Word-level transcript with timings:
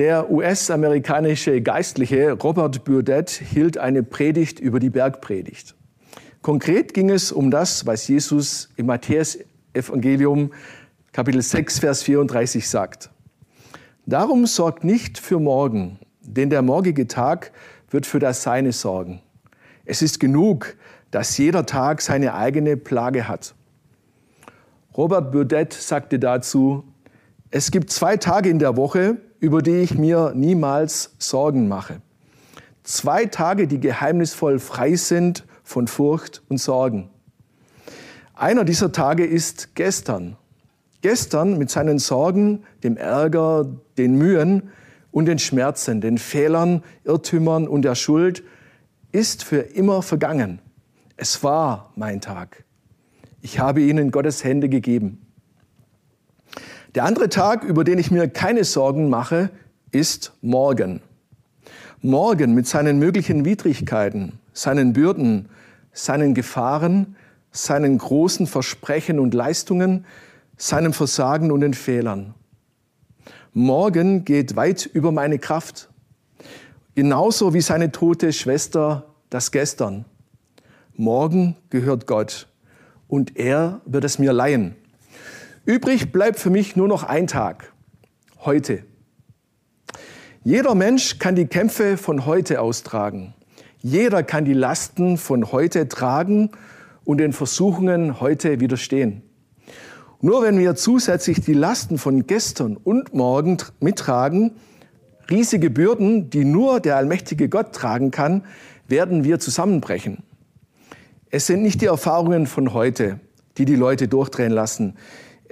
Der 0.00 0.30
US-amerikanische 0.30 1.60
Geistliche 1.60 2.32
Robert 2.32 2.84
Burdett 2.84 3.28
hielt 3.28 3.76
eine 3.76 4.02
Predigt 4.02 4.58
über 4.58 4.80
die 4.80 4.88
Bergpredigt. 4.88 5.74
Konkret 6.40 6.94
ging 6.94 7.10
es 7.10 7.32
um 7.32 7.50
das, 7.50 7.84
was 7.84 8.08
Jesus 8.08 8.70
im 8.76 8.86
Matthäus-Evangelium 8.86 10.52
Kapitel 11.12 11.42
6, 11.42 11.80
Vers 11.80 12.02
34 12.04 12.66
sagt. 12.66 13.10
Darum 14.06 14.46
sorgt 14.46 14.84
nicht 14.84 15.18
für 15.18 15.38
morgen, 15.38 15.98
denn 16.22 16.48
der 16.48 16.62
morgige 16.62 17.06
Tag 17.06 17.52
wird 17.90 18.06
für 18.06 18.20
das 18.20 18.42
Seine 18.42 18.72
sorgen. 18.72 19.20
Es 19.84 20.00
ist 20.00 20.18
genug, 20.18 20.76
dass 21.10 21.36
jeder 21.36 21.66
Tag 21.66 22.00
seine 22.00 22.32
eigene 22.32 22.78
Plage 22.78 23.28
hat. 23.28 23.54
Robert 24.96 25.30
Burdett 25.30 25.74
sagte 25.74 26.18
dazu, 26.18 26.84
es 27.50 27.70
gibt 27.70 27.90
zwei 27.90 28.16
Tage 28.16 28.48
in 28.48 28.58
der 28.58 28.78
Woche, 28.78 29.18
über 29.40 29.62
die 29.62 29.78
ich 29.78 29.96
mir 29.96 30.32
niemals 30.34 31.14
Sorgen 31.18 31.66
mache. 31.66 32.00
Zwei 32.84 33.26
Tage, 33.26 33.66
die 33.66 33.80
geheimnisvoll 33.80 34.58
frei 34.58 34.94
sind 34.96 35.44
von 35.64 35.88
Furcht 35.88 36.42
und 36.48 36.58
Sorgen. 36.58 37.10
Einer 38.34 38.64
dieser 38.64 38.92
Tage 38.92 39.24
ist 39.24 39.74
gestern. 39.74 40.36
Gestern 41.02 41.58
mit 41.58 41.70
seinen 41.70 41.98
Sorgen, 41.98 42.64
dem 42.84 42.96
Ärger, 42.96 43.66
den 43.96 44.16
Mühen 44.16 44.70
und 45.10 45.26
den 45.26 45.38
Schmerzen, 45.38 46.00
den 46.00 46.18
Fehlern, 46.18 46.82
Irrtümern 47.04 47.66
und 47.66 47.82
der 47.82 47.94
Schuld 47.94 48.42
ist 49.12 49.44
für 49.44 49.60
immer 49.60 50.02
vergangen. 50.02 50.60
Es 51.16 51.42
war 51.42 51.92
mein 51.96 52.20
Tag. 52.20 52.64
Ich 53.40 53.58
habe 53.58 53.80
ihn 53.80 53.98
in 53.98 54.10
Gottes 54.10 54.44
Hände 54.44 54.68
gegeben. 54.68 55.26
Der 56.96 57.04
andere 57.04 57.28
Tag, 57.28 57.62
über 57.62 57.84
den 57.84 58.00
ich 58.00 58.10
mir 58.10 58.28
keine 58.28 58.64
Sorgen 58.64 59.08
mache, 59.08 59.50
ist 59.92 60.32
morgen. 60.40 61.00
Morgen 62.02 62.52
mit 62.54 62.66
seinen 62.66 62.98
möglichen 62.98 63.44
Widrigkeiten, 63.44 64.40
seinen 64.52 64.92
Bürden, 64.92 65.48
seinen 65.92 66.34
Gefahren, 66.34 67.14
seinen 67.52 67.96
großen 67.96 68.48
Versprechen 68.48 69.20
und 69.20 69.34
Leistungen, 69.34 70.04
seinem 70.56 70.92
Versagen 70.92 71.52
und 71.52 71.60
den 71.60 71.74
Fehlern. 71.74 72.34
Morgen 73.52 74.24
geht 74.24 74.56
weit 74.56 74.86
über 74.86 75.12
meine 75.12 75.38
Kraft. 75.38 75.90
Genauso 76.96 77.54
wie 77.54 77.60
seine 77.60 77.92
tote 77.92 78.32
Schwester 78.32 79.14
das 79.28 79.52
Gestern. 79.52 80.06
Morgen 80.96 81.56
gehört 81.70 82.08
Gott 82.08 82.48
und 83.06 83.36
er 83.36 83.80
wird 83.84 84.04
es 84.04 84.18
mir 84.18 84.32
leihen. 84.32 84.74
Übrig 85.70 86.10
bleibt 86.10 86.40
für 86.40 86.50
mich 86.50 86.74
nur 86.74 86.88
noch 86.88 87.04
ein 87.04 87.28
Tag, 87.28 87.72
heute. 88.40 88.82
Jeder 90.42 90.74
Mensch 90.74 91.20
kann 91.20 91.36
die 91.36 91.46
Kämpfe 91.46 91.96
von 91.96 92.26
heute 92.26 92.60
austragen. 92.60 93.34
Jeder 93.80 94.24
kann 94.24 94.44
die 94.44 94.52
Lasten 94.52 95.16
von 95.16 95.52
heute 95.52 95.86
tragen 95.86 96.50
und 97.04 97.18
den 97.18 97.32
Versuchungen 97.32 98.20
heute 98.20 98.58
widerstehen. 98.58 99.22
Nur 100.20 100.42
wenn 100.42 100.58
wir 100.58 100.74
zusätzlich 100.74 101.40
die 101.40 101.54
Lasten 101.54 101.98
von 101.98 102.26
gestern 102.26 102.76
und 102.76 103.14
morgen 103.14 103.58
mittragen, 103.78 104.56
riesige 105.30 105.70
Bürden, 105.70 106.30
die 106.30 106.44
nur 106.44 106.80
der 106.80 106.96
allmächtige 106.96 107.48
Gott 107.48 107.72
tragen 107.72 108.10
kann, 108.10 108.42
werden 108.88 109.22
wir 109.22 109.38
zusammenbrechen. 109.38 110.24
Es 111.30 111.46
sind 111.46 111.62
nicht 111.62 111.80
die 111.80 111.86
Erfahrungen 111.86 112.48
von 112.48 112.74
heute, 112.74 113.20
die 113.56 113.66
die 113.66 113.76
Leute 113.76 114.08
durchdrehen 114.08 114.50
lassen. 114.50 114.96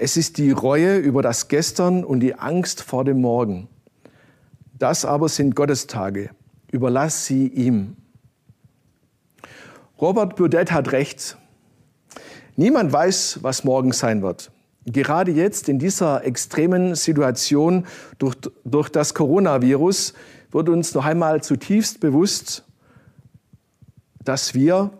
Es 0.00 0.16
ist 0.16 0.38
die 0.38 0.52
Reue 0.52 0.96
über 0.98 1.22
das 1.22 1.48
Gestern 1.48 2.04
und 2.04 2.20
die 2.20 2.36
Angst 2.36 2.82
vor 2.82 3.04
dem 3.04 3.20
Morgen. 3.20 3.66
Das 4.78 5.04
aber 5.04 5.28
sind 5.28 5.56
Gottes 5.56 5.88
Tage. 5.88 6.30
Überlass 6.70 7.26
sie 7.26 7.48
ihm. 7.48 7.96
Robert 10.00 10.36
Burdett 10.36 10.70
hat 10.70 10.92
recht. 10.92 11.36
Niemand 12.54 12.92
weiß, 12.92 13.40
was 13.42 13.64
morgen 13.64 13.90
sein 13.90 14.22
wird. 14.22 14.52
Gerade 14.86 15.32
jetzt 15.32 15.68
in 15.68 15.80
dieser 15.80 16.24
extremen 16.24 16.94
Situation 16.94 17.84
durch, 18.20 18.36
durch 18.64 18.90
das 18.90 19.14
Coronavirus 19.14 20.14
wird 20.52 20.68
uns 20.68 20.94
noch 20.94 21.06
einmal 21.06 21.42
zutiefst 21.42 21.98
bewusst, 21.98 22.64
dass 24.22 24.54
wir 24.54 24.92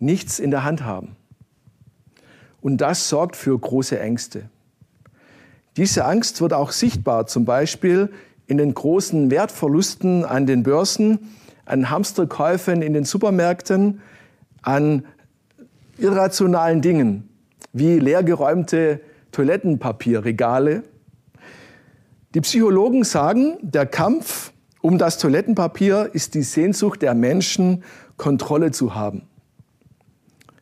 nichts 0.00 0.40
in 0.40 0.50
der 0.50 0.64
Hand 0.64 0.82
haben. 0.82 1.17
Und 2.68 2.82
das 2.82 3.08
sorgt 3.08 3.34
für 3.34 3.58
große 3.58 3.98
Ängste. 3.98 4.50
Diese 5.78 6.04
Angst 6.04 6.42
wird 6.42 6.52
auch 6.52 6.70
sichtbar, 6.70 7.26
zum 7.26 7.46
Beispiel 7.46 8.10
in 8.46 8.58
den 8.58 8.74
großen 8.74 9.30
Wertverlusten 9.30 10.22
an 10.26 10.44
den 10.44 10.64
Börsen, 10.64 11.30
an 11.64 11.88
Hamsterkäufen 11.88 12.82
in 12.82 12.92
den 12.92 13.04
Supermärkten, 13.04 14.02
an 14.60 15.06
irrationalen 15.96 16.82
Dingen 16.82 17.30
wie 17.72 17.98
leergeräumte 17.98 19.00
Toilettenpapierregale. 19.32 20.82
Die 22.34 22.42
Psychologen 22.42 23.02
sagen, 23.02 23.56
der 23.62 23.86
Kampf 23.86 24.52
um 24.82 24.98
das 24.98 25.16
Toilettenpapier 25.16 26.10
ist 26.12 26.34
die 26.34 26.42
Sehnsucht 26.42 27.00
der 27.00 27.14
Menschen, 27.14 27.82
Kontrolle 28.18 28.72
zu 28.72 28.94
haben. 28.94 29.22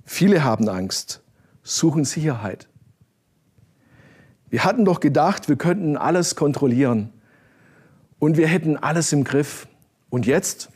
Viele 0.04 0.44
haben 0.44 0.68
Angst 0.68 1.24
suchen 1.66 2.04
Sicherheit. 2.04 2.68
Wir 4.48 4.64
hatten 4.64 4.84
doch 4.84 5.00
gedacht, 5.00 5.48
wir 5.48 5.56
könnten 5.56 5.96
alles 5.96 6.36
kontrollieren 6.36 7.12
und 8.20 8.36
wir 8.36 8.46
hätten 8.46 8.76
alles 8.76 9.12
im 9.12 9.24
Griff. 9.24 9.66
Und 10.08 10.26
jetzt? 10.26 10.70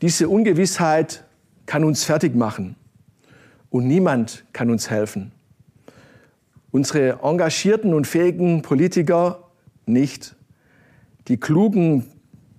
Diese 0.00 0.28
Ungewissheit 0.28 1.24
kann 1.66 1.82
uns 1.82 2.04
fertig 2.04 2.36
machen 2.36 2.76
und 3.70 3.86
niemand 3.88 4.44
kann 4.52 4.70
uns 4.70 4.88
helfen. 4.88 5.32
Unsere 6.70 7.20
engagierten 7.22 7.92
und 7.92 8.06
fähigen 8.06 8.62
Politiker 8.62 9.48
nicht, 9.86 10.36
die 11.26 11.38
klugen 11.38 12.06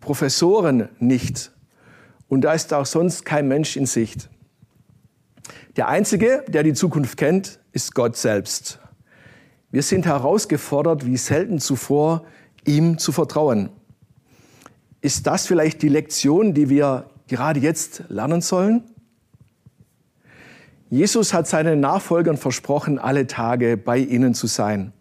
Professoren 0.01 0.89
nicht 0.99 1.51
und 2.27 2.41
da 2.41 2.53
ist 2.53 2.73
auch 2.73 2.85
sonst 2.85 3.23
kein 3.23 3.47
Mensch 3.47 3.77
in 3.77 3.85
Sicht. 3.85 4.29
Der 5.75 5.89
Einzige, 5.89 6.45
der 6.47 6.63
die 6.63 6.73
Zukunft 6.73 7.17
kennt, 7.17 7.59
ist 7.73 7.93
Gott 7.93 8.15
selbst. 8.15 8.79
Wir 9.71 9.83
sind 9.83 10.05
herausgefordert, 10.05 11.05
wie 11.05 11.17
selten 11.17 11.59
zuvor, 11.59 12.25
ihm 12.65 12.97
zu 12.97 13.11
vertrauen. 13.11 13.69
Ist 15.01 15.27
das 15.27 15.45
vielleicht 15.45 15.81
die 15.81 15.89
Lektion, 15.89 16.53
die 16.53 16.69
wir 16.69 17.09
gerade 17.27 17.59
jetzt 17.59 18.05
lernen 18.07 18.39
sollen? 18.39 18.83
Jesus 20.89 21.33
hat 21.33 21.45
seinen 21.45 21.81
Nachfolgern 21.81 22.37
versprochen, 22.37 22.97
alle 22.97 23.27
Tage 23.27 23.75
bei 23.75 23.97
ihnen 23.97 24.33
zu 24.33 24.47
sein. 24.47 24.93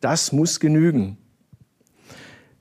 Das 0.00 0.32
muss 0.32 0.60
genügen. 0.60 1.16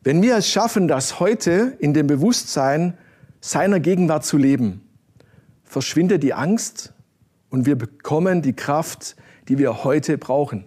Wenn 0.02 0.22
wir 0.22 0.38
es 0.38 0.50
schaffen, 0.50 0.88
das 0.88 1.20
heute 1.20 1.76
in 1.80 1.94
dem 1.94 2.08
Bewusstsein 2.08 2.98
seiner 3.42 3.82
Gegenwart 3.82 4.24
zu 4.24 4.38
leben, 4.38 4.88
verschwindet 5.66 6.24
die 6.24 6.34
Angst 6.34 6.94
und 7.50 7.66
wir 7.66 7.76
bekommen 7.76 8.42
die 8.42 8.54
Kraft, 8.54 9.16
die 9.48 9.58
wir 9.58 9.84
heute 9.84 10.18
brauchen. 10.18 10.66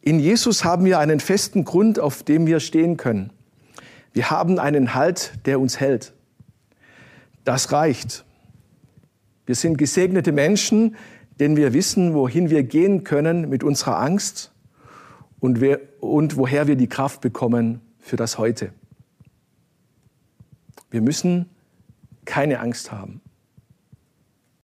In 0.00 0.20
Jesus 0.20 0.64
haben 0.64 0.84
wir 0.84 0.98
einen 0.98 1.20
festen 1.20 1.64
Grund, 1.64 1.98
auf 1.98 2.22
dem 2.22 2.46
wir 2.46 2.60
stehen 2.60 2.96
können. 2.96 3.30
Wir 4.12 4.30
haben 4.30 4.58
einen 4.58 4.94
Halt, 4.94 5.32
der 5.46 5.60
uns 5.60 5.80
hält. 5.80 6.14
Das 7.44 7.72
reicht. 7.72 8.24
Wir 9.46 9.54
sind 9.54 9.78
gesegnete 9.78 10.32
Menschen, 10.32 10.96
denn 11.38 11.56
wir 11.56 11.72
wissen, 11.72 12.14
wohin 12.14 12.50
wir 12.50 12.62
gehen 12.62 13.04
können 13.04 13.48
mit 13.48 13.62
unserer 13.62 13.98
Angst 13.98 14.52
und, 15.38 15.60
wer, 15.60 15.80
und 16.00 16.36
woher 16.36 16.66
wir 16.66 16.76
die 16.76 16.88
Kraft 16.88 17.20
bekommen 17.20 17.80
für 17.98 18.16
das 18.16 18.38
Heute. 18.38 18.72
Wir 20.90 21.00
müssen 21.00 21.50
keine 22.24 22.60
Angst 22.60 22.92
haben. 22.92 23.20